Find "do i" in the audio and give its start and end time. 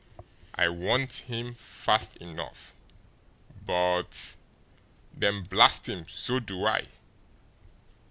6.39-6.87